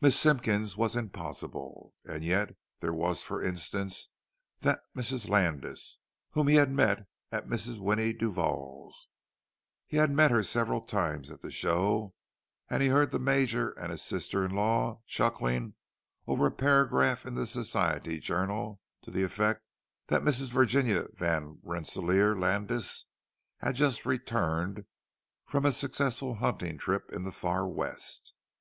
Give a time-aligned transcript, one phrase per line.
[0.00, 5.28] Miss Simpkins was "impossible"; and yet there was—for instance—that Mrs.
[5.28, 5.98] Landis
[6.30, 7.80] whom he had met at Mrs.
[7.80, 9.08] Winnie Duval's.
[9.88, 12.14] He had met her several times at the show;
[12.70, 15.74] and he heard the Major and his sister in law chuckling
[16.28, 19.68] over a paragraph in the society journal, to the effect
[20.06, 20.52] that Mrs.
[20.52, 23.06] Virginia van Rensselaer Landis
[23.58, 24.84] had just returned
[25.44, 28.32] from a successful hunting trip in the far West.